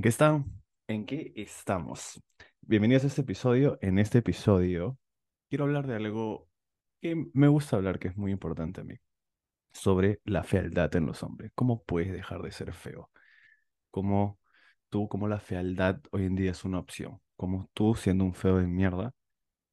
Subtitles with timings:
[0.00, 0.62] ¿En qué están?
[0.88, 2.22] ¿En qué estamos?
[2.62, 3.78] Bienvenidos a este episodio.
[3.82, 4.98] En este episodio
[5.50, 6.48] quiero hablar de algo
[7.02, 8.94] que me gusta hablar, que es muy importante a mí,
[9.74, 11.52] sobre la fealdad en los hombres.
[11.54, 13.10] ¿Cómo puedes dejar de ser feo?
[13.90, 14.38] ¿Cómo
[14.88, 17.20] tú, cómo la fealdad hoy en día es una opción?
[17.36, 19.12] ¿Cómo tú, siendo un feo de mierda,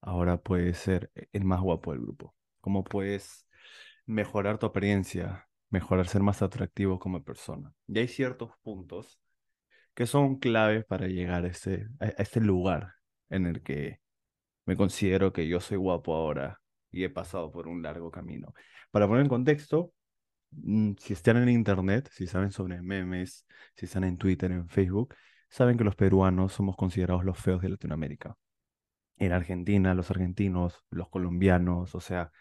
[0.01, 2.35] ahora puedes ser el más guapo del grupo?
[2.59, 3.47] ¿Cómo puedes
[4.05, 7.71] mejorar tu apariencia, mejorar, ser más atractivo como persona?
[7.87, 9.21] Y hay ciertos puntos
[9.97, 12.93] que son claves para llegar a este, a este lugar
[13.29, 13.99] en el que
[14.65, 16.61] me considero que yo soy guapo ahora
[16.91, 18.53] y he pasado por un largo camino.
[18.91, 19.93] Para poner en contexto,
[20.51, 25.15] mm, si están en internet, si saben sobre memes, si están en Twitter, en Facebook,
[25.49, 28.35] saben que los peruanos somos considerados los feos de Latinoamérica.
[29.17, 32.31] En Argentina, los argentinos, los colombianos, o sea,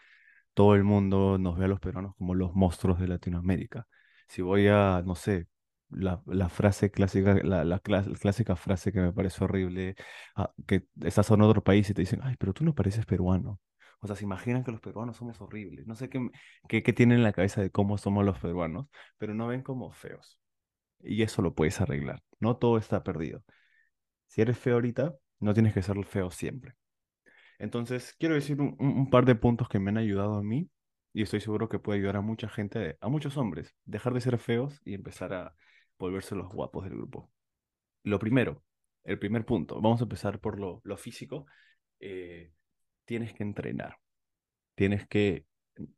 [0.53, 3.87] todo el mundo nos ve a los peruanos como los monstruos de Latinoamérica.
[4.27, 5.47] Si voy a, no sé,
[5.89, 9.95] la, la frase clásica, la, la clásica frase que me parece horrible,
[10.35, 13.59] ah, que estás en otro país y te dicen, ay, pero tú no pareces peruano.
[14.01, 15.87] O sea, se imaginan que los peruanos somos horribles.
[15.87, 16.29] No sé qué,
[16.69, 19.91] qué, qué tienen en la cabeza de cómo somos los peruanos, pero no ven como
[19.91, 20.39] feos.
[21.01, 22.23] Y eso lo puedes arreglar.
[22.39, 23.43] No todo está perdido.
[24.27, 26.75] Si eres feo ahorita, no tienes que ser feo siempre.
[27.59, 30.69] Entonces, quiero decir un- un par de puntos que me han ayudado a mí
[31.13, 34.37] y estoy seguro que puede ayudar a mucha gente, a muchos hombres, dejar de ser
[34.37, 35.55] feos y empezar a
[35.99, 37.31] volverse los guapos del grupo.
[38.03, 38.63] Lo primero,
[39.03, 41.45] el primer punto, vamos a empezar por lo, lo físico.
[41.99, 42.51] eh,
[43.05, 43.97] tienes que entrenar.
[44.75, 45.45] Tienes que,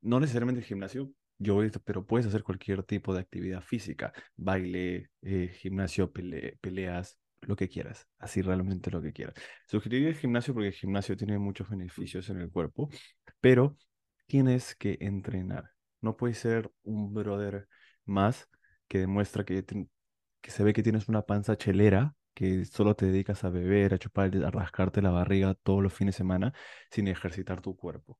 [0.01, 5.09] no necesariamente el gimnasio, yo voy, pero puedes hacer cualquier tipo de actividad física, baile,
[5.21, 9.35] eh, gimnasio, pele- peleas, lo que quieras, así realmente lo que quieras.
[9.67, 12.89] Sugeriría el gimnasio porque el gimnasio tiene muchos beneficios en el cuerpo,
[13.41, 13.77] pero
[14.27, 15.71] tienes que entrenar.
[16.01, 17.67] No puedes ser un brother
[18.05, 18.49] más
[18.89, 19.65] que demuestra que,
[20.43, 24.31] se ve que tienes una panza chelera, que solo te dedicas a beber, a chupar,
[24.45, 26.53] a rascarte la barriga todos los fines de semana
[26.91, 28.19] sin ejercitar tu cuerpo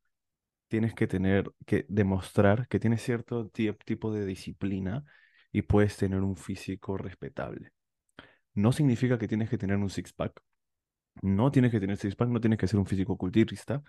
[0.67, 5.05] tienes que tener que demostrar que tienes cierto ti- tipo de disciplina
[5.51, 7.71] y puedes tener un físico respetable.
[8.53, 10.41] No significa que tienes que tener un six-pack,
[11.23, 13.83] no tienes que tener six-pack, no tienes que ser un físico culturista,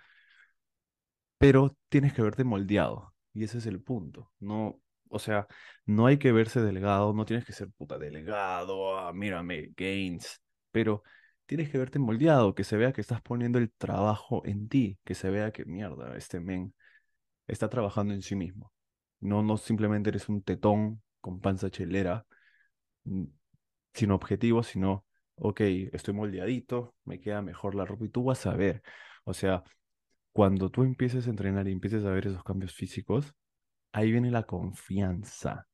[1.37, 3.13] pero tienes que verte moldeado.
[3.33, 4.31] Y ese es el punto.
[4.39, 4.80] No,
[5.11, 5.47] o sea,
[5.85, 10.41] no hay que verse delgado, no tienes que ser puta delgado, ah, mírame, gains,
[10.71, 11.03] pero
[11.45, 15.15] tienes que verte moldeado, que se vea que estás poniendo el trabajo en ti, que
[15.15, 16.73] se vea que mierda, este men
[17.47, 18.71] está trabajando en sí mismo.
[19.19, 22.25] No, no simplemente eres un tetón con panza chelera,
[23.05, 23.25] mm,
[23.93, 25.05] sin objetivos, sino,
[25.35, 25.61] ok,
[25.93, 28.83] estoy moldeadito, me queda mejor la ropa y tú vas a ver.
[29.25, 29.63] O sea,
[30.33, 33.33] cuando tú empieces a entrenar y empieces a ver esos cambios físicos,
[33.91, 35.67] ahí viene la confianza,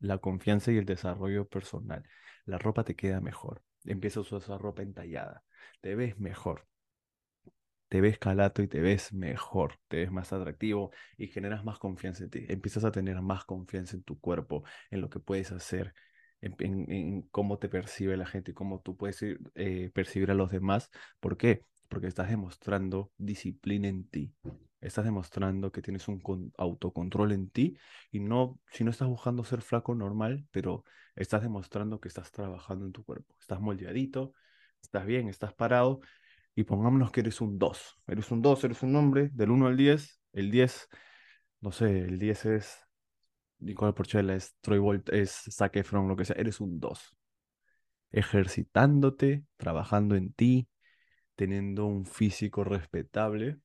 [0.00, 2.04] la confianza y el desarrollo personal.
[2.46, 5.44] La ropa te queda mejor, empiezas a usar ropa entallada,
[5.80, 6.66] te ves mejor
[7.90, 12.22] te ves calato y te ves mejor, te ves más atractivo y generas más confianza
[12.24, 12.46] en ti.
[12.48, 15.92] Empiezas a tener más confianza en tu cuerpo, en lo que puedes hacer,
[16.40, 19.20] en, cómo te percibe la gente, cómo tú puedes
[19.56, 20.90] eh, percibir a los demás.
[21.18, 21.66] ¿Por qué?
[21.88, 24.32] Porque estás demostrando disciplina en ti.
[24.80, 27.76] Estás demostrando que tienes un con- autocontrol en ti
[28.10, 30.84] y no, si no estás buscando ser flaco normal, pero
[31.16, 33.34] estás demostrando que estás trabajando en tu cuerpo.
[33.40, 34.32] Estás moldeadito,
[34.82, 36.00] estás bien, estás parado
[36.54, 38.00] y pongámonos que eres un 2.
[38.06, 40.20] Eres un 2, eres un hombre del uno al 10.
[40.32, 40.88] El 10,
[41.60, 42.78] no sé, el 10 es
[43.60, 46.36] Nicole Porchela, es Troy Bolt, es Zac lo que sea.
[46.36, 47.16] Eres un 2.
[48.12, 50.68] Ejercitándote, trabajando en ti,
[51.36, 53.58] teniendo un físico respetable,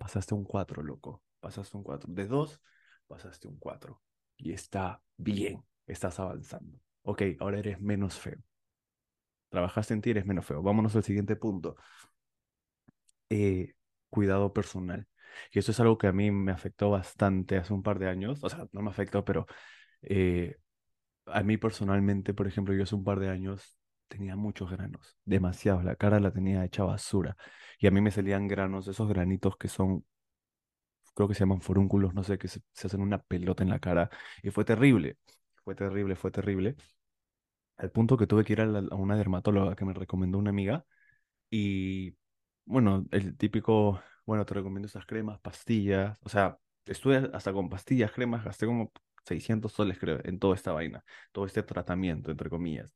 [0.00, 1.22] pasaste un 4, loco.
[1.40, 2.08] Pasaste un 4.
[2.12, 2.60] De 2,
[3.06, 4.02] pasaste un 4.
[4.38, 6.80] Y está bien, estás avanzando.
[7.02, 8.38] Ok, ahora eres menos feo.
[9.50, 10.62] Trabajaste en ti, eres menos feo.
[10.62, 11.76] Vámonos al siguiente punto.
[13.30, 13.74] eh,
[14.10, 15.06] cuidado personal.
[15.52, 18.40] Y eso es algo que a mí me afectó bastante hace un par de años.
[18.42, 19.46] O sea, no me afectó, pero
[20.02, 20.56] eh,
[21.26, 23.79] a mí personalmente, por ejemplo, yo hace un par de años
[24.10, 25.84] tenía muchos granos, demasiados.
[25.84, 27.36] La cara la tenía hecha basura.
[27.80, 30.04] Y a mí me salían granos, esos granitos que son,
[31.14, 33.78] creo que se llaman forúnculos, no sé, que se, se hacen una pelota en la
[33.80, 34.10] cara.
[34.42, 35.18] Y fue terrible,
[35.64, 36.76] fue terrible, fue terrible.
[37.76, 40.84] Al punto que tuve que ir a, a una dermatóloga que me recomendó una amiga
[41.50, 42.16] y
[42.66, 46.18] bueno, el típico, bueno, te recomiendo estas cremas, pastillas.
[46.22, 48.92] O sea, estuve hasta con pastillas, cremas, gasté como
[49.26, 52.90] 600 soles, creo, en toda esta vaina, todo este tratamiento, entre comillas.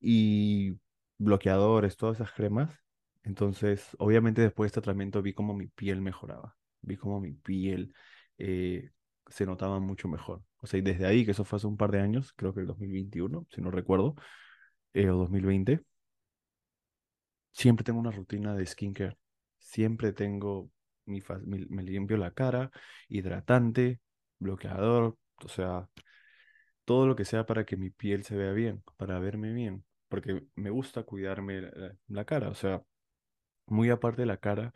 [0.00, 0.78] Y
[1.18, 2.78] bloqueadores, todas esas cremas.
[3.24, 6.56] Entonces, obviamente después de este tratamiento vi como mi piel mejoraba.
[6.80, 7.94] Vi como mi piel
[8.38, 8.90] eh,
[9.28, 10.42] se notaba mucho mejor.
[10.58, 12.60] O sea, y desde ahí, que eso fue hace un par de años, creo que
[12.60, 14.14] el 2021, si no recuerdo
[14.94, 15.82] eh, o 2020,
[17.52, 19.16] siempre tengo una rutina de skincare.
[19.58, 20.70] Siempre tengo
[21.06, 22.70] mi, mi- me limpio la cara,
[23.08, 24.00] hidratante,
[24.38, 25.88] bloqueador, o sea,
[26.92, 30.44] todo lo que sea para que mi piel se vea bien, para verme bien, porque
[30.56, 31.62] me gusta cuidarme
[32.08, 32.82] la, cara, o sea,
[33.66, 34.72] muy aparte de la cara,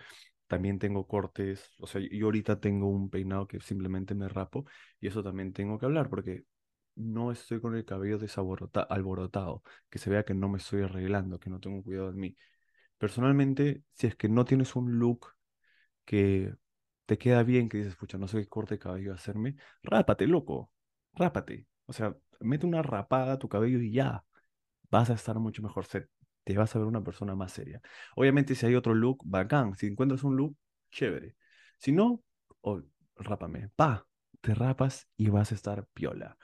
[0.48, 4.66] también tengo cortes, o sea, yo ahorita tengo un peinado que simplemente me rapo
[5.00, 6.44] y eso también tengo que hablar porque
[6.96, 8.18] no estoy con el cabello
[8.90, 12.36] alborotado, que se vea que no me estoy arreglando, que no tengo cuidado de mí.
[12.98, 15.28] Personalmente, si es que no tienes un look
[16.04, 16.54] que
[17.06, 20.72] te queda bien, que dices, pucha, no sé qué corte de cabello hacerme, rápate, loco,
[21.14, 21.66] rápate.
[21.86, 24.24] O sea, mete una rapada a tu cabello y ya,
[24.90, 25.86] vas a estar mucho mejor.
[26.44, 27.80] Te vas a ver una persona más seria.
[28.14, 29.74] Obviamente, si hay otro look, bacán.
[29.76, 30.56] Si encuentras un look,
[30.90, 31.36] chévere.
[31.78, 32.22] Si no,
[32.60, 32.82] oh,
[33.16, 33.70] rápame.
[33.76, 34.06] Pa,
[34.40, 36.36] te rapas y vas a estar piola.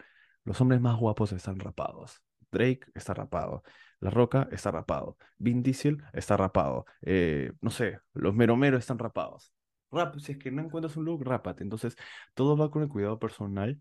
[0.44, 2.20] Los hombres más guapos están rapados.
[2.50, 3.62] Drake está rapado.
[4.00, 5.16] La Roca está rapado.
[5.38, 6.84] Vin Diesel está rapado.
[7.02, 9.52] Eh, no sé, los meromeros están rapados.
[9.90, 11.62] Rap, si es que no encuentras un look, rápate.
[11.62, 11.96] Entonces,
[12.34, 13.80] todo va con el cuidado personal.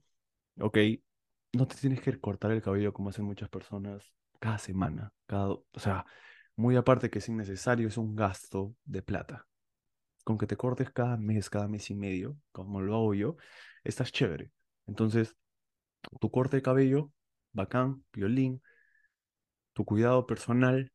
[0.60, 0.78] Ok,
[1.54, 5.66] no te tienes que cortar el cabello como hacen muchas personas cada semana, cada, o
[5.78, 6.06] sea,
[6.56, 9.48] muy aparte que es innecesario, es un gasto de plata.
[10.24, 13.38] Con que te cortes cada mes, cada mes y medio, como lo hago yo,
[13.84, 14.52] estás chévere.
[14.88, 15.36] Entonces,
[16.20, 17.12] tu corte de cabello,
[17.54, 18.62] bacán, violín,
[19.74, 20.92] tu cuidado personal,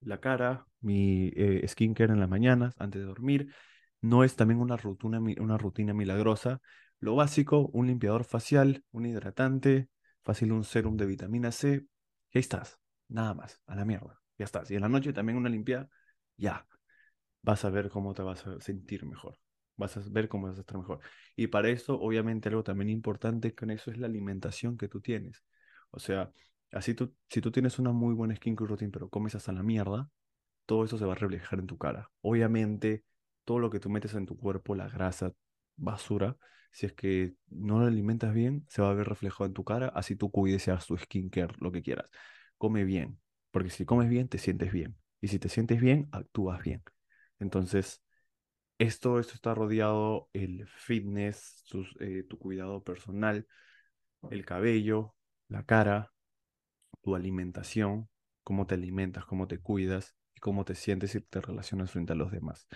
[0.00, 3.54] la cara, mi eh, skincare en las mañanas, antes de dormir.
[4.00, 6.60] No es también una rutina, una rutina milagrosa.
[7.00, 9.88] Lo básico, un limpiador facial, un hidratante,
[10.22, 11.86] fácil un serum de vitamina C.
[12.34, 12.78] Ahí estás.
[13.08, 13.60] Nada más.
[13.66, 14.20] A la mierda.
[14.38, 14.70] Ya estás.
[14.70, 15.88] Y en la noche también una limpiada.
[16.36, 16.66] Ya.
[17.42, 19.38] Vas a ver cómo te vas a sentir mejor.
[19.76, 21.00] Vas a ver cómo vas a estar mejor.
[21.36, 25.42] Y para eso, obviamente, algo también importante con eso es la alimentación que tú tienes.
[25.90, 26.30] O sea,
[26.72, 30.10] así tú, si tú tienes una muy buena skincare routine, pero comes hasta la mierda,
[30.66, 32.10] todo eso se va a reflejar en tu cara.
[32.22, 33.04] Obviamente,
[33.44, 35.32] todo lo que tú metes en tu cuerpo, la grasa,
[35.80, 36.36] basura,
[36.72, 39.88] si es que no lo alimentas bien, se va a ver reflejado en tu cara,
[39.88, 42.10] así tú cuides y hagas tu skincare, lo que quieras.
[42.58, 44.96] Come bien, porque si comes bien, te sientes bien.
[45.20, 46.82] Y si te sientes bien, actúas bien.
[47.38, 48.02] Entonces,
[48.78, 51.64] esto, esto está rodeado el fitness,
[52.00, 53.46] eh, tu cuidado personal,
[54.30, 55.14] el cabello,
[55.48, 56.12] la cara,
[57.02, 58.08] tu alimentación,
[58.44, 62.16] cómo te alimentas, cómo te cuidas y cómo te sientes y te relacionas frente a
[62.16, 62.66] los demás.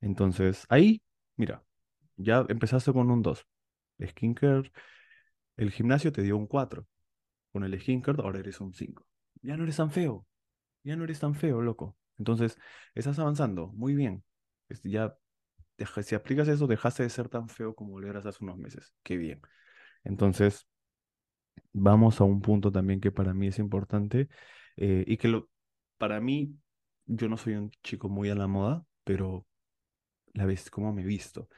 [0.00, 1.02] Entonces, ahí,
[1.36, 1.64] mira,
[2.16, 3.46] ya empezaste con un 2.
[4.02, 4.70] Skincare,
[5.56, 6.86] el gimnasio te dio un 4.
[7.52, 9.06] Con el skincare ahora eres un 5.
[9.42, 10.26] Ya no eres tan feo,
[10.82, 11.96] ya no eres tan feo, loco.
[12.18, 12.58] Entonces,
[12.94, 14.24] estás avanzando, muy bien.
[14.84, 15.16] Ya,
[16.02, 18.94] si aplicas eso, dejaste de ser tan feo como lo eras hace unos meses.
[19.02, 19.40] Qué bien.
[20.04, 20.66] Entonces,
[21.72, 24.28] vamos a un punto también que para mí es importante
[24.76, 25.48] eh, y que lo,
[25.98, 26.56] para mí,
[27.06, 29.46] yo no soy un chico muy a la moda, pero
[30.34, 31.48] la vez cómo me he visto.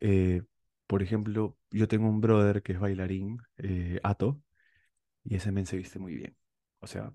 [0.00, 0.42] Eh,
[0.86, 4.40] por ejemplo, yo tengo un brother que es bailarín, eh, Ato,
[5.24, 6.36] y ese men se viste muy bien.
[6.80, 7.12] O sea,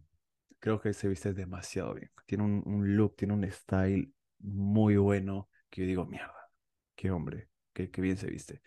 [0.60, 2.12] creo que se viste demasiado bien.
[2.26, 6.52] Tiene un, look, tiene un style muy bueno que yo digo, mierda,
[6.96, 8.62] qué hombre, qué, qué bien se viste.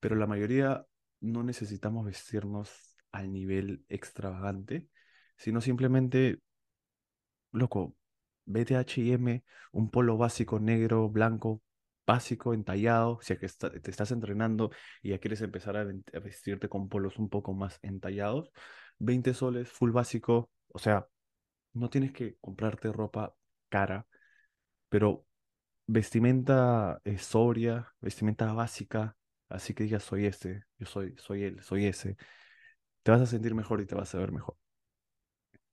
[0.00, 0.86] Pero la mayoría
[1.20, 4.88] no necesitamos vestirnos al nivel extravagante,
[5.36, 6.40] sino simplemente,
[7.52, 7.94] loco,
[8.44, 8.76] vete
[9.72, 11.62] un polo básico negro, blanco,
[12.12, 13.48] básico, entallado, si es que
[13.80, 14.70] te estás entrenando
[15.02, 15.84] y ya quieres empezar a
[16.20, 18.50] vestirte con polos un poco más entallados,
[18.98, 21.06] 20 soles, full básico, o sea,
[21.74, 23.34] no tienes que comprarte ropa
[23.70, 24.06] cara,
[24.88, 25.26] pero
[25.86, 29.16] vestimenta eh, sobria, vestimenta básica,
[29.48, 32.16] así que digas, soy este, yo soy, soy él, soy ese,
[33.02, 34.56] te vas a sentir mejor y te vas a ver mejor.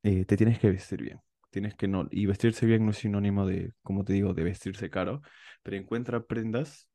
[0.04, 3.46] Eh, te tienes que vestir bien, tienes que no, y vestirse bien no es sinónimo
[3.46, 5.22] de, como te digo, de vestirse caro,
[5.64, 6.90] pero encuentra prendas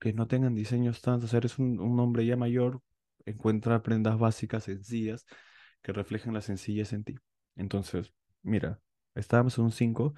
[0.00, 2.80] que no tengan diseños tan, o sea, eres un, un hombre ya mayor,
[3.24, 5.26] encuentra prendas básicas, sencillas,
[5.82, 7.14] que reflejen la sencillez en ti.
[7.56, 8.12] Entonces,
[8.42, 8.80] mira,
[9.14, 10.14] estábamos en un 5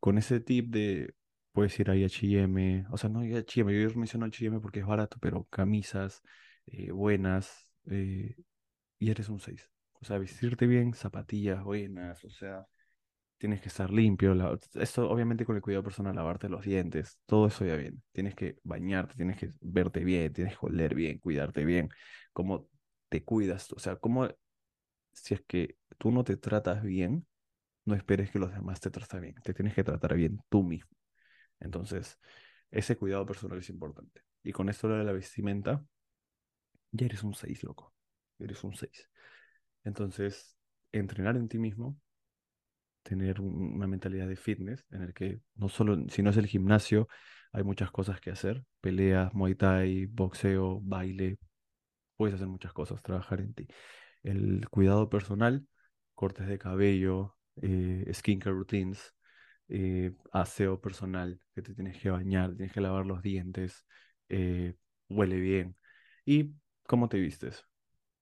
[0.00, 1.14] con ese tip de,
[1.52, 5.44] puedes ir a H&M, o sea, no H&M, yo menciono H&M porque es barato, pero
[5.50, 6.22] camisas
[6.66, 8.36] eh, buenas, eh,
[8.98, 9.70] y eres un 6.
[10.02, 12.66] O sea, vestirte bien, zapatillas buenas, o sea,
[13.38, 14.34] tienes que estar limpio.
[14.34, 18.02] la- esto obviamente con el cuidado personal, lavarte los dientes, todo eso ya bien.
[18.12, 21.90] Tienes que bañarte, tienes que verte bien, tienes que oler bien, cuidarte bien,
[22.32, 22.68] cómo
[23.10, 24.28] te cuidas, o sea, cómo,
[25.12, 27.26] si es que tú no te tratas bien,
[27.86, 30.90] no esperes que los demás te traten bien, te tienes que tratar bien tú mismo.
[31.60, 32.18] Entonces,
[32.72, 34.22] ese cuidado personal es importante.
[34.44, 35.84] Y con esto de la vestimenta,
[36.92, 37.92] ya eres un 6 loco.
[38.38, 39.08] Eres un seis
[39.84, 40.56] Entonces,
[40.92, 41.98] entrenar en ti mismo,
[43.02, 46.46] tener un- una mentalidad de fitness en el que no solo, si no es el
[46.46, 47.08] gimnasio,
[47.52, 51.38] hay muchas cosas que hacer, peleas, muay thai, boxeo, baile,
[52.16, 53.68] puedes hacer muchas cosas, trabajar en ti.
[54.24, 55.66] El cuidado personal,
[56.14, 59.14] cortes de cabello, eh, skincare routines,
[59.68, 63.86] eh, aseo personal, que te tienes que bañar, tienes que lavar los dientes,
[64.30, 64.74] eh,
[65.10, 65.76] huele bien.
[66.26, 66.54] ¿Y
[66.86, 67.64] cómo te vistes?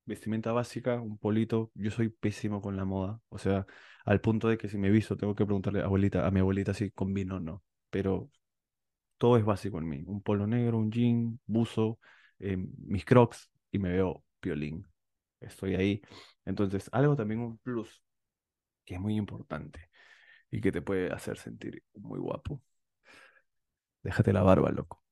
[0.08, 1.70] Vestimenta básica, un polito.
[1.74, 3.66] Yo soy pésimo con la moda, o sea,
[4.06, 6.72] al punto de que si me visto tengo que preguntarle a abuelita, a mi abuelita
[6.74, 7.62] si combino o no.
[7.90, 8.30] Pero
[9.18, 10.04] todo es básico en mí.
[10.06, 11.98] Un polo negro, un jean, buzo,
[12.38, 14.86] eh, mis crocs y me veo piolín.
[15.40, 16.02] Estoy ahí.
[16.44, 18.02] Entonces, algo también un plus
[18.84, 19.90] que es muy importante
[20.50, 22.62] y que te puede hacer sentir muy guapo.
[24.02, 25.02] Déjate la barba, loco.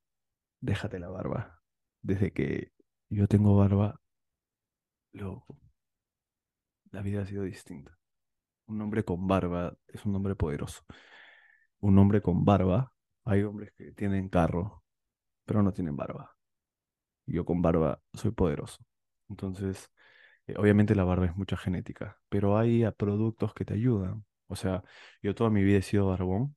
[0.61, 1.63] Déjate la barba.
[2.03, 2.73] Desde que
[3.11, 4.01] yo tengo barba,
[5.17, 5.59] loco,
[6.91, 7.97] la vida ha sido distinta.
[8.67, 10.83] Un hombre con barba es un hombre poderoso.
[11.81, 12.93] Un hombre con barba,
[13.25, 14.85] hay hombres que tienen carro,
[15.45, 16.37] pero no tienen barba.
[17.27, 18.85] Yo con barba soy poderoso.
[19.29, 19.91] Entonces,
[20.47, 24.25] eh, obviamente la barba es mucha genética, pero hay productos que te ayudan.
[24.49, 24.83] O sea,
[25.23, 26.57] yo toda mi vida he sido barbón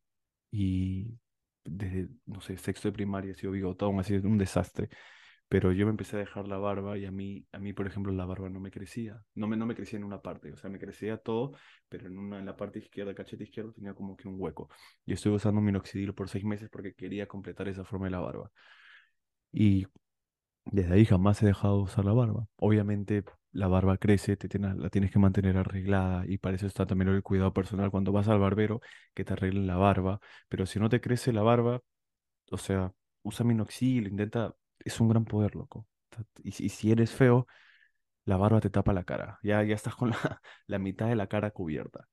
[0.51, 1.19] y
[1.65, 4.89] desde, no sé, sexto de primaria he sido bigotón, ha sido un desastre.
[5.49, 8.11] Pero yo me empecé a dejar la barba y a mí, a mí, por ejemplo,
[8.13, 9.23] la barba no me crecía.
[9.35, 11.53] No me, no me crecía en una parte, o sea, me crecía todo,
[11.89, 14.69] pero en una, en la parte izquierda, cachete izquierdo, tenía como que un hueco.
[15.05, 18.51] Y estuve usando minoxidil por seis meses porque quería completar esa forma de la barba.
[19.51, 19.87] Y
[20.65, 22.47] desde ahí jamás he dejado de usar la barba.
[22.57, 26.85] Obviamente la barba crece, te tienes- la tienes que mantener arreglada y para eso está
[26.87, 28.81] también el cuidado personal cuando vas al barbero,
[29.13, 30.21] que te arreglen la barba.
[30.49, 31.81] Pero si no te crece la barba,
[32.51, 35.87] o sea, usa minoxidil, intenta, es un gran poder, loco.
[36.43, 37.47] Y, si y si eres feo,
[38.25, 39.39] la barba te tapa la cara.
[39.43, 40.11] Ya, ya estás con
[40.67, 42.07] la, mitad de la cara cubierta.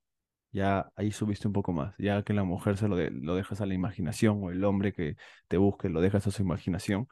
[0.53, 1.95] Ya ahí subiste un poco más.
[1.99, 4.93] Ya que la mujer se lo, de- lo dejas a la imaginación o el hombre
[4.93, 5.17] que
[5.49, 7.09] te busque lo dejas a su imaginación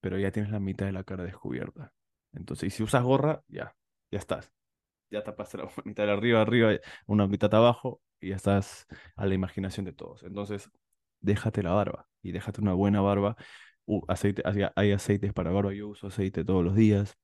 [0.00, 1.92] pero ya tienes la mitad de la cara descubierta.
[2.34, 3.74] Entonces, y si usas gorra, ya,
[4.10, 4.52] ya estás.
[5.10, 6.72] Ya tapaste la mitad de arriba, arriba,
[7.06, 8.86] una mitad abajo, y ya estás
[9.16, 10.22] a la imaginación de todos.
[10.22, 10.70] Entonces,
[11.20, 13.36] déjate la barba y déjate una buena barba.
[14.08, 17.16] Aceite, hay hay aceites para barba, yo uso aceite todos los días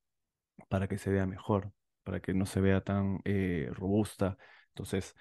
[0.69, 1.71] para que se vea mejor,
[2.03, 4.37] para que no se vea tan eh, robusta.
[4.69, 5.15] Entonces,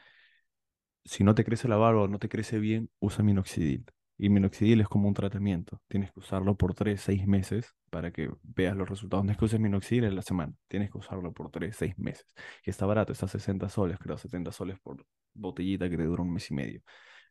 [1.04, 3.86] si no te crece la barba o no te crece bien, usa minoxidil.
[4.18, 5.80] Y minoxidil es como un tratamiento.
[5.88, 9.24] Tienes que usarlo por 3 6 meses para que veas los resultados.
[9.24, 10.52] No es que uses minoxidil en la semana.
[10.68, 12.26] Tienes que usarlo por 3 6 meses.
[12.64, 16.22] Y está barato, está a 60 soles, creo, 70 soles por botellita que te dura
[16.22, 16.82] un mes y medio.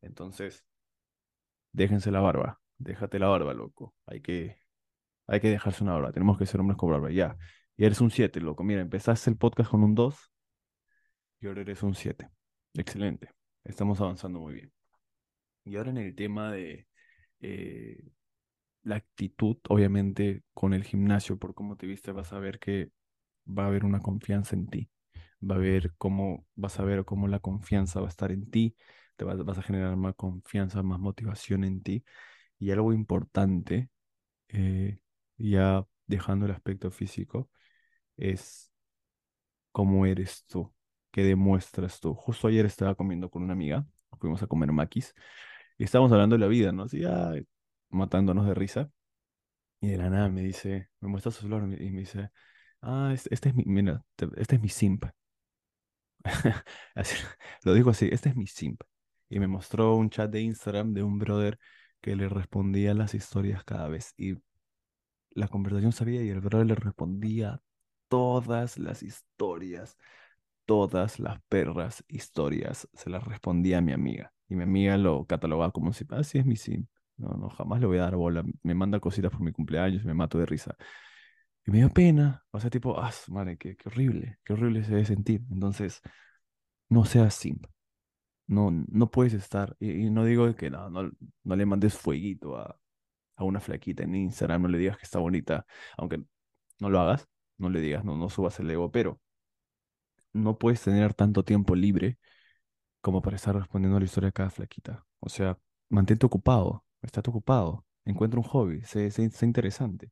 [0.01, 0.65] Entonces,
[1.73, 2.59] déjense la barba.
[2.79, 3.93] Déjate la barba, loco.
[4.07, 4.57] Hay que,
[5.27, 6.11] hay que dejarse una barba.
[6.11, 7.11] Tenemos que ser hombres con barba.
[7.11, 7.37] Ya.
[7.77, 8.63] Y eres un 7 loco.
[8.63, 10.31] Mira, empezaste el podcast con un 2
[11.41, 12.29] y ahora eres un 7.
[12.73, 13.29] Excelente.
[13.63, 14.73] Estamos avanzando muy bien.
[15.65, 16.87] Y ahora en el tema de
[17.41, 18.03] eh,
[18.83, 22.91] la actitud, obviamente con el gimnasio, por cómo te viste, vas a ver que
[23.47, 24.89] va a haber una confianza en ti.
[25.41, 28.75] Va a ver cómo, vas a ver cómo la confianza va a estar en ti,
[29.15, 32.03] te vas, vas a generar más confianza, más motivación en ti.
[32.59, 33.89] Y algo importante,
[34.49, 34.99] eh,
[35.37, 37.49] ya dejando el aspecto físico,
[38.17, 38.71] es
[39.71, 40.73] cómo eres tú,
[41.11, 42.13] qué demuestras tú.
[42.15, 43.85] Justo ayer estaba comiendo con una amiga,
[44.19, 45.13] fuimos a comer maquis.
[45.77, 46.83] Y estábamos hablando de la vida, ¿no?
[46.83, 47.33] Así, ah,
[47.89, 48.89] matándonos de risa.
[49.81, 52.31] Y de la nada me dice, me muestra su celular y me dice,
[52.81, 55.05] ah, este, este es mi, mira, te- este es mi simp.
[56.95, 57.15] Así,
[57.63, 58.81] lo dijo así, este es mi simp.
[59.29, 61.59] Y me mostró un chat de Instagram de un brother
[62.01, 64.13] que le respondía las historias cada vez.
[64.17, 64.35] Y
[65.31, 67.61] la conversación sabía y el brother le respondía
[68.07, 69.97] todas las historias
[70.69, 74.31] todas las perras historias se las respondía a mi amiga.
[74.47, 76.85] Y mi amiga lo catalogaba como si, ah, sí es mi sim.
[77.17, 78.43] No, no, jamás le voy a dar bola.
[78.61, 80.75] Me manda cositas por mi cumpleaños me mato de risa.
[81.65, 82.45] Y me dio pena.
[82.51, 85.41] O sea, tipo, ah, madre, qué, qué horrible, qué horrible se debe sentir.
[85.49, 86.01] Entonces,
[86.87, 87.65] no seas simp.
[88.49, 89.77] No, no puedes estar.
[89.79, 91.11] Y, no digo que no, no,
[91.45, 92.79] no le mandes fueguito a,
[93.37, 95.65] a una flaquita en Instagram, no le digas que está bonita,
[95.97, 96.23] aunque
[96.79, 97.27] no lo hagas,
[97.59, 99.21] no le digas, no, no subas el ego, pero
[100.33, 102.17] no puedes tener tanto tiempo libre
[103.01, 105.05] como para estar respondiendo a la historia de cada flaquita.
[105.19, 110.11] O sea, mantente ocupado, estate ocupado, encuentra un hobby, sé, sé- sé interesante.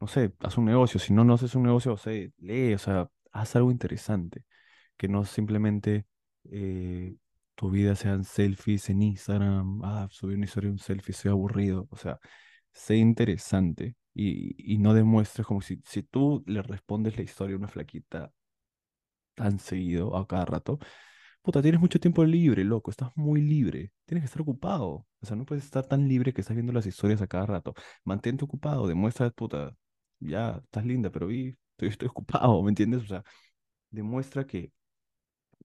[0.00, 2.78] No sé, haz un negocio, si no, no haces un negocio, o sea, lee, o
[2.78, 4.44] sea, haz algo interesante,
[4.98, 6.06] que no simplemente
[6.50, 7.16] eh,
[7.58, 11.96] tu vida sean selfies en Instagram, ah, subí una historia un selfie, soy aburrido, o
[11.96, 12.20] sea,
[12.72, 17.58] sé interesante y, y no demuestres como si, si tú le respondes la historia a
[17.58, 18.32] una flaquita
[19.34, 20.78] tan seguido, a cada rato,
[21.42, 23.92] puta, tienes mucho tiempo libre, loco, estás muy libre.
[24.06, 25.06] Tienes que estar ocupado.
[25.20, 27.74] O sea, no puedes estar tan libre que estás viendo las historias a cada rato.
[28.04, 29.74] Mantente ocupado, demuestra, puta,
[30.20, 33.02] ya, estás linda, pero vi, estoy, estoy ocupado, ¿me entiendes?
[33.04, 33.24] O sea,
[33.90, 34.72] demuestra que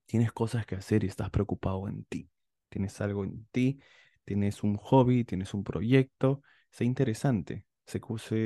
[0.06, 2.28] tienes cosas que hacer y estás preocupado en ti.
[2.68, 3.80] Tienes algo en ti,
[4.24, 6.42] tienes un hobby, tienes un proyecto.
[6.70, 8.36] Sé interesante, sé, sé,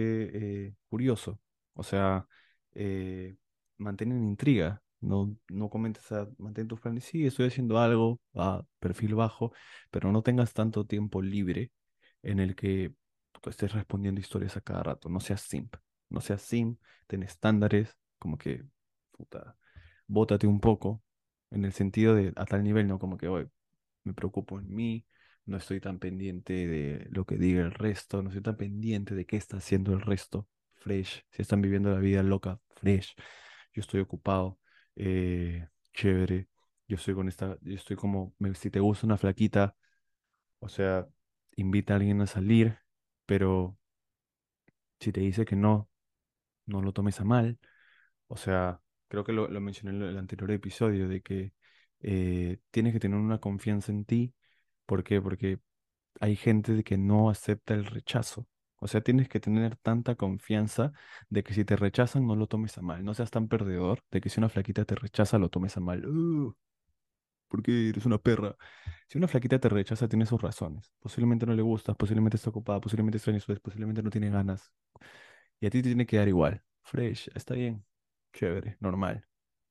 [0.67, 1.41] eh, curioso.
[1.75, 2.27] O sea,
[2.75, 3.37] eh,
[3.79, 4.83] mantén en intriga.
[5.01, 6.05] No, no comentes
[6.39, 7.05] mantén tus planes.
[7.05, 9.53] Sí, estoy haciendo algo a perfil bajo,
[9.91, 11.71] pero no tengas tanto tiempo libre
[12.23, 12.93] en el que
[13.41, 15.09] tú estés respondiendo historias a cada rato.
[15.09, 15.77] No seas simp.
[16.11, 18.65] No seas simp, ten estándares, como que,
[19.13, 19.57] puta,
[20.07, 21.03] bótate un poco
[21.51, 22.99] en el sentido de a tal nivel, ¿no?
[22.99, 23.49] Como que, oye,
[24.05, 25.07] me preocupo en mí,
[25.47, 29.27] no estoy tan pendiente de lo que diga el resto, no estoy tan pendiente de
[29.27, 33.15] qué está haciendo el resto, fresh, si están viviendo la vida loca, fresh,
[33.75, 34.59] yo estoy ocupado,
[34.97, 36.49] eh, chévere,
[36.89, 39.77] yo estoy con esta, yo estoy como, si te gusta una flaquita,
[40.61, 41.09] o sea,
[41.57, 42.79] invita a alguien a salir,
[43.27, 43.79] pero
[45.01, 45.89] si te dice que no,
[46.67, 47.59] no lo tomes a mal
[48.29, 51.53] o sea, creo que lo, lo mencioné en el anterior episodio, de que
[52.01, 54.35] eh, tienes que tener una confianza en ti.
[54.87, 55.21] ¿Por qué?
[55.23, 55.61] Porque
[56.21, 58.47] hay gente de que no acepta el rechazo.
[58.81, 60.93] O sea, tienes que tener tanta confianza
[61.31, 63.05] de que si te rechazan no lo tomes a mal.
[63.05, 66.07] No seas tan perdedor de que si una flaquita te rechaza lo tomes a mal.
[66.07, 66.55] "Uh,
[67.49, 68.57] ¿por qué eres una perra?
[69.09, 70.93] Si una flaquita te rechaza tiene sus razones.
[71.01, 74.73] Posiblemente no le gustas, posiblemente está ocupada, posiblemente extraña su vez, posiblemente no tiene ganas.
[75.61, 76.63] Y a ti te tiene que dar igual.
[76.85, 77.85] Fresh, está bien.
[78.33, 79.25] Chévere, normal.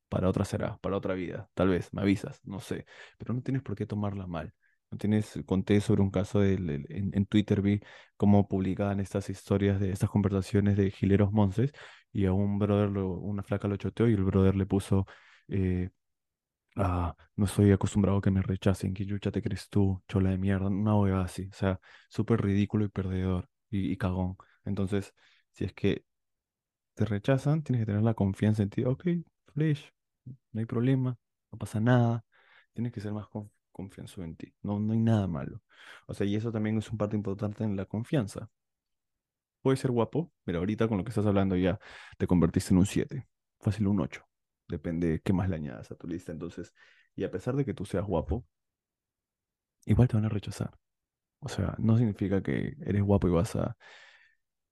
[0.09, 1.49] Para otra será, para otra vida.
[1.55, 2.85] Tal vez, me avisas, no sé.
[3.17, 4.53] Pero no tienes por qué tomarla mal.
[4.91, 7.81] No tienes, conté sobre un caso del- en, en Twitter, vi
[8.17, 11.73] cómo publicaban estas historias de estas conversaciones de Gileros Monces
[12.13, 15.07] y a un brother, una flaca lo choteó y el brother le puso,
[15.49, 15.89] eh,
[16.75, 20.37] ah, no estoy acostumbrado a que me rechacen, ¿qué chucha te crees tú, chola de
[20.37, 20.67] mierda?
[20.67, 21.47] Una huevada así.
[21.51, 21.79] O sea,
[22.09, 24.37] súper ridículo y perdedor y cagón.
[24.65, 25.13] Entonces,
[25.51, 26.05] si es que
[26.97, 28.83] te rechazan, tienes que tener la confianza en ti.
[28.83, 29.05] Ok,
[29.53, 29.93] fresh,
[30.51, 31.17] no hay problema,
[31.51, 32.25] no pasa nada.
[32.73, 34.53] Tienes que ser más con, confianzudo en ti.
[34.63, 35.61] No, no hay nada malo.
[36.07, 38.49] O sea, y eso también es un parte importante en la confianza.
[39.61, 41.79] Puedes ser guapo, pero ahorita con lo que estás hablando ya
[42.17, 43.27] te convertiste en un 7,
[43.59, 44.23] fácil un 8.
[44.67, 46.31] Depende de qué más le añadas a tu lista.
[46.31, 46.73] Entonces,
[47.15, 48.43] y a pesar de que tú seas guapo,
[49.85, 50.71] igual te van a rechazar.
[51.39, 53.77] O sea, no significa que eres guapo y vas a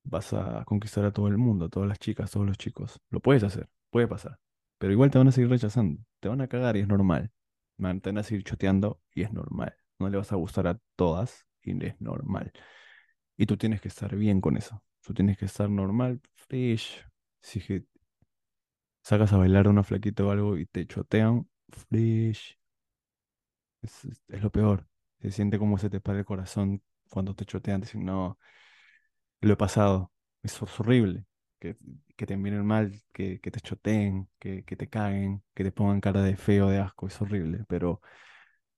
[0.06, 3.00] vas a conquistar a todo el mundo, a todas las chicas, todos los chicos.
[3.12, 4.40] Lo puedes hacer, puede pasar.
[4.80, 6.04] Pero igual te van a seguir rechazando.
[6.22, 7.32] Te van a cagar y es normal.
[7.78, 9.76] Te van a seguir choteando y es normal.
[10.00, 12.52] No le vas a gustar a todas y es normal.
[13.38, 14.84] Y tú tienes que estar bien con eso.
[15.02, 17.06] Tú tienes que estar normal, fresh.
[17.42, 17.60] Si
[19.04, 22.58] sacas a bailar a una flaquita o algo y te chotean, fresh.
[23.82, 24.88] Es, es- es lo peor.
[25.22, 27.82] Se siente como se te para el corazón cuando te chotean.
[27.82, 28.38] Dicen, no.
[29.42, 30.12] Lo he pasado.
[30.44, 31.26] Es hor- horrible.
[31.60, 31.78] Que,
[32.16, 36.02] que te miren mal, que, que te choteen, que, que te caguen, que te pongan
[36.02, 37.08] cara de feo, de asco.
[37.08, 37.66] Es horrible.
[37.68, 38.02] Pero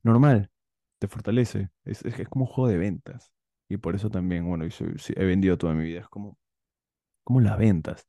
[0.04, 0.52] normal.
[1.00, 1.70] Te fortalece.
[1.86, 3.32] Es, es, es como un juego de ventas.
[3.70, 6.02] Y por eso también, bueno, yo soy- he vendido toda mi vida.
[6.02, 6.38] Es como,
[7.24, 8.08] como las ventas.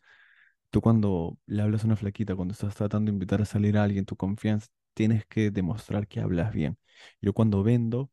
[0.70, 3.84] Tú cuando le hablas a una flaquita, cuando estás tratando de invitar a salir a
[3.84, 6.78] alguien, tu confianza, tienes que demostrar que hablas bien.
[7.22, 8.10] Yo cuando vendo,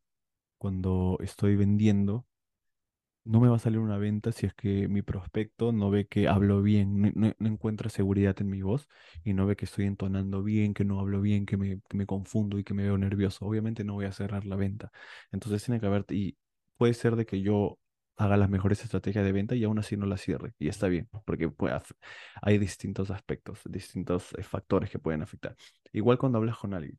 [0.58, 2.26] cuando estoy vendiendo,
[3.26, 6.28] no me va a salir una venta si es que mi prospecto no ve que
[6.28, 8.88] hablo bien, no, encuentra seguridad en mi voz
[9.24, 12.58] y no ve que estoy entonando bien, que no hablo bien, que me, me confundo
[12.58, 13.44] y que me veo nervioso.
[13.46, 14.92] Obviamente no voy a cerrar la venta.
[15.32, 16.36] Entonces tiene que haber, y
[16.76, 17.78] puede ser de que yo
[18.16, 20.54] haga las mejores estrategias de venta y aún así no la cierre.
[20.58, 21.50] Y está bien, porque
[22.42, 25.56] hay distintos aspectos, distintos eh, factores que pueden afectar.
[25.92, 26.98] Igual cuando hablas con alguien,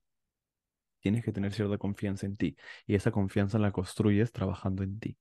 [1.00, 5.18] tienes que tener cierta confianza en ti y esa confianza la construyes trabajando en ti.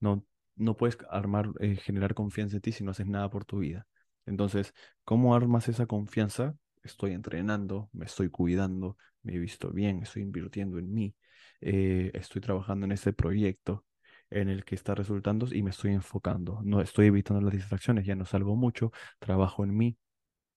[0.00, 0.24] No,
[0.56, 3.86] no puedes armar, eh, generar confianza en ti si no haces nada por tu vida.
[4.26, 6.56] Entonces, ¿cómo armas esa confianza?
[6.82, 11.14] Estoy entrenando, me estoy cuidando, me he visto bien, estoy invirtiendo en mí,
[11.60, 13.84] eh, estoy trabajando en este proyecto
[14.30, 16.60] en el que está resultando y me estoy enfocando.
[16.64, 19.98] No estoy evitando las distracciones, ya no salgo mucho, trabajo en mí.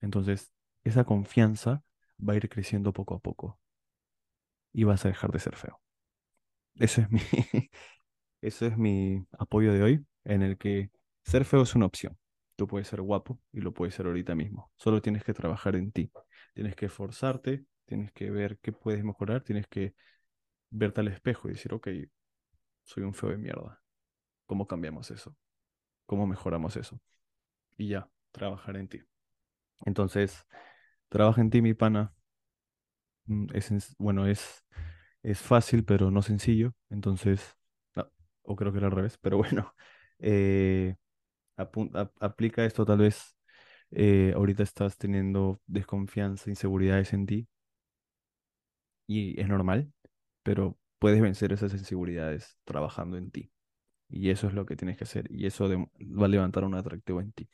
[0.02, 0.54] Entonces,
[0.84, 1.84] esa confianza
[2.20, 3.60] va a ir creciendo poco a poco
[4.74, 5.80] y vas a dejar de ser feo.
[6.76, 7.22] Ese es mi,
[8.44, 10.92] Ese es mi apoyo de hoy, en el que
[11.24, 12.18] ser feo es una opción.
[12.58, 14.72] Tú puedes ser guapo y lo puedes ser ahorita mismo.
[14.76, 16.12] Solo tienes que trabajar en ti.
[16.54, 19.96] Tienes que esforzarte, tienes que ver qué puedes mejorar, tienes que
[20.72, 21.90] verte al espejo y decir, ok,
[22.84, 23.82] soy un feo de mierda.
[24.46, 25.36] ¿Cómo cambiamos eso?
[26.06, 27.00] ¿Cómo mejoramos eso?
[27.78, 29.02] Y ya, trabajar en ti.
[29.86, 30.46] Entonces,
[31.10, 32.14] trabaja en ti, mi pana.
[33.26, 34.64] mm, es, bueno, es,
[35.24, 36.74] es fácil, pero no sencillo.
[36.90, 37.56] Entonces,
[38.44, 39.76] o creo que era al revés, pero bueno,
[40.20, 40.96] eh,
[42.20, 43.36] aplica esto tal vez.
[43.92, 47.48] eh, ahorita estás teniendo desconfianza, inseguridades en ti
[49.08, 49.92] y es normal,
[50.44, 53.52] pero puedes vencer esas inseguridades trabajando en ti.
[54.10, 55.28] Y eso es lo que tienes que hacer.
[55.32, 57.50] Y eso va a levantar un atractivo en ti.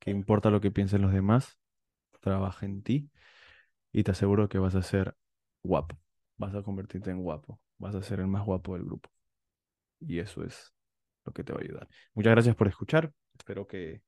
[0.00, 1.58] Que importa lo que piensen los demás,
[2.20, 3.10] trabaja en ti
[3.92, 5.16] y te aseguro que vas a ser
[5.64, 5.98] guapo.
[6.38, 7.60] Vas a convertirte en guapo.
[7.78, 9.10] Vas a ser el más guapo del grupo.
[10.06, 10.72] Y eso es
[11.24, 11.88] lo que te va a ayudar.
[12.14, 13.12] Muchas gracias por escuchar.
[13.36, 14.02] Espero que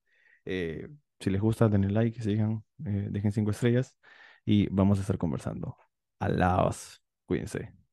[0.45, 0.89] eh,
[1.21, 3.97] si les gusta, denle like, sigan, eh, dejen cinco estrellas
[4.45, 5.77] y vamos a estar conversando.
[6.19, 7.03] Alaos.
[7.27, 7.84] Cuídense.